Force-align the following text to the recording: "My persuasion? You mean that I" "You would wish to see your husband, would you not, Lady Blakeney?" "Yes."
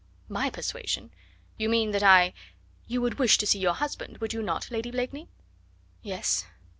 "My 0.29 0.49
persuasion? 0.49 1.11
You 1.57 1.69
mean 1.69 1.91
that 1.91 2.01
I" 2.01 2.33
"You 2.87 3.03
would 3.03 3.19
wish 3.19 3.37
to 3.37 3.45
see 3.45 3.59
your 3.59 3.75
husband, 3.75 4.17
would 4.17 4.33
you 4.33 4.41
not, 4.41 4.71
Lady 4.71 4.89
Blakeney?" 4.89 5.29
"Yes." 6.01 6.47